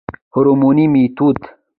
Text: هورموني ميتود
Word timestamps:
هورموني 0.33 0.85
ميتود 0.93 1.39